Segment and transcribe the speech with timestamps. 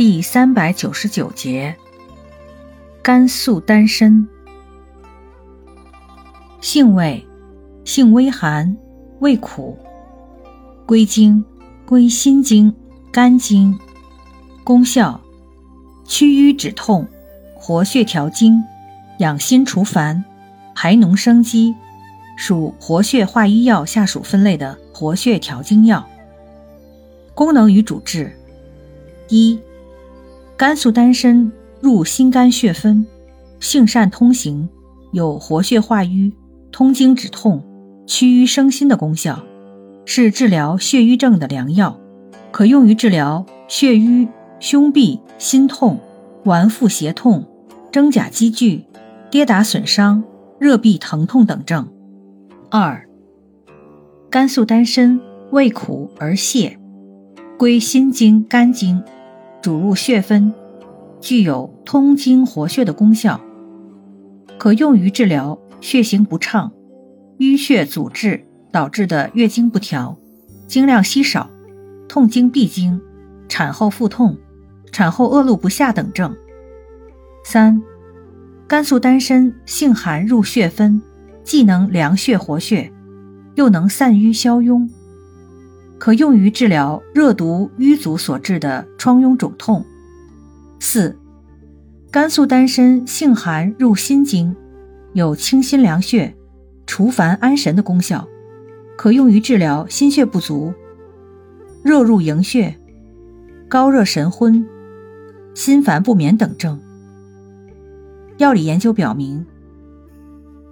[0.00, 1.76] 第三百九十九节，
[3.02, 4.26] 甘肃丹参，
[6.62, 7.22] 性味，
[7.84, 8.74] 性微寒，
[9.18, 9.78] 味苦，
[10.86, 11.44] 归经，
[11.84, 12.74] 归心经、
[13.12, 13.78] 肝经。
[14.64, 15.20] 功效，
[16.06, 17.06] 祛瘀止痛，
[17.54, 18.64] 活血调经，
[19.18, 20.24] 养心除烦，
[20.74, 21.74] 排脓生肌，
[22.38, 26.08] 属活血化瘀药下属分类的活血调经药。
[27.34, 28.34] 功能与主治，
[29.28, 29.60] 一。
[30.60, 31.50] 甘肃丹参
[31.80, 33.06] 入心肝血分，
[33.60, 34.68] 性善通行，
[35.10, 36.34] 有活血化瘀、
[36.70, 37.64] 通经止痛、
[38.06, 39.42] 祛瘀生心的功效，
[40.04, 41.98] 是治疗血瘀症的良药，
[42.50, 44.28] 可用于治疗血瘀、
[44.58, 45.98] 胸痹、心痛、
[46.44, 47.46] 脘腹胁痛、
[47.90, 48.84] 真假积聚、
[49.30, 50.22] 跌打损伤、
[50.58, 51.88] 热痹疼痛等症。
[52.70, 53.08] 二，
[54.28, 55.18] 甘肃丹参
[55.52, 56.76] 味苦而泻，
[57.56, 59.02] 归心经、肝经。
[59.62, 60.54] 主入血分，
[61.20, 63.40] 具有通经活血的功效，
[64.58, 66.72] 可用于治疗血行不畅、
[67.38, 70.18] 淤血阻滞导致的月经不调、
[70.66, 71.50] 经量稀少、
[72.08, 73.00] 痛经闭经、
[73.48, 74.38] 产后腹痛、
[74.90, 76.34] 产后恶露不下等症。
[77.44, 77.82] 三、
[78.66, 81.02] 甘肃丹参性寒入血分，
[81.44, 82.90] 既能凉血活血，
[83.56, 84.88] 又能散瘀消痈。
[86.00, 89.84] 可用于治疗热毒瘀阻所致的疮痈肿痛。
[90.80, 91.14] 四，
[92.10, 94.56] 甘肃丹参性寒入心经，
[95.12, 96.34] 有清心凉血、
[96.86, 98.26] 除烦安神的功效，
[98.96, 100.72] 可用于治疗心血不足、
[101.84, 102.80] 热入营血、
[103.68, 104.66] 高热神昏、
[105.54, 106.80] 心烦不眠等症。
[108.38, 109.44] 药理研究表明，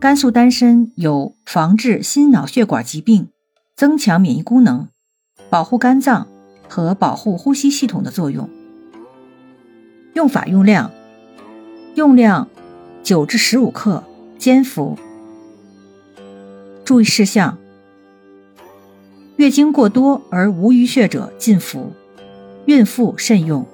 [0.00, 3.28] 甘肃丹参有防治心脑血管疾病、
[3.76, 4.88] 增强免疫功能。
[5.50, 6.26] 保护肝脏
[6.68, 8.48] 和保护呼吸系统的作用。
[10.14, 10.90] 用法用量：
[11.94, 12.48] 用量
[13.02, 14.02] 九至十五克，
[14.38, 14.98] 煎服。
[16.84, 17.56] 注意事项：
[19.36, 21.92] 月经过多而无淤血者禁服，
[22.66, 23.66] 孕妇慎用。